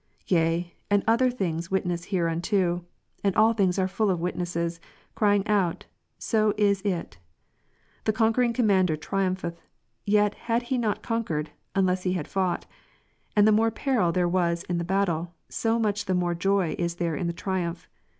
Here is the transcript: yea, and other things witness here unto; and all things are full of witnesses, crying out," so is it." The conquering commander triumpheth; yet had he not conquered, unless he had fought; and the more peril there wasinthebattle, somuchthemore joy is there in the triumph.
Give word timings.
yea, 0.25 0.73
and 0.89 1.03
other 1.05 1.29
things 1.29 1.69
witness 1.69 2.05
here 2.05 2.27
unto; 2.27 2.81
and 3.23 3.35
all 3.35 3.53
things 3.53 3.77
are 3.77 3.87
full 3.87 4.09
of 4.09 4.19
witnesses, 4.19 4.79
crying 5.13 5.45
out," 5.45 5.85
so 6.31 6.55
is 6.57 6.81
it." 6.81 7.19
The 8.05 8.11
conquering 8.11 8.51
commander 8.51 8.97
triumpheth; 8.97 9.61
yet 10.03 10.33
had 10.33 10.63
he 10.63 10.79
not 10.79 11.03
conquered, 11.03 11.51
unless 11.75 12.01
he 12.01 12.13
had 12.13 12.27
fought; 12.27 12.65
and 13.35 13.47
the 13.47 13.51
more 13.51 13.69
peril 13.69 14.11
there 14.11 14.27
wasinthebattle, 14.27 15.29
somuchthemore 15.51 16.35
joy 16.39 16.75
is 16.79 16.95
there 16.95 17.15
in 17.15 17.27
the 17.27 17.31
triumph. 17.31 17.87